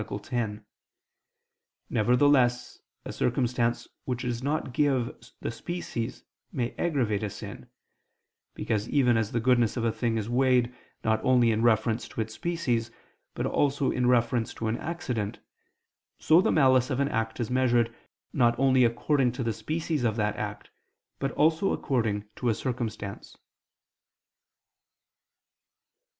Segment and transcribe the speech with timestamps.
[0.23, 0.65] 10).
[1.91, 7.69] Nevertheless a circumstance which does not give the species, may aggravate a sin;
[8.55, 12.19] because, even as the goodness of a thing is weighed, not only in reference to
[12.19, 12.89] its species,
[13.35, 15.37] but also in reference to an accident,
[16.17, 17.95] so the malice of an act is measured,
[18.33, 20.71] not only according to the species of that act,
[21.19, 23.37] but also according to a circumstance.